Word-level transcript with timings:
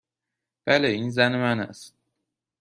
بله. 0.67 0.87
این 0.87 1.09
زن 1.09 1.35
من 1.35 1.59
است. 1.59 1.97